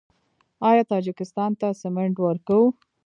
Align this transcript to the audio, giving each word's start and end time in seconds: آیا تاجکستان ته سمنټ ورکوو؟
آیا 0.69 0.83
تاجکستان 0.91 1.51
ته 1.59 1.67
سمنټ 1.81 2.15
ورکوو؟ 2.21 2.67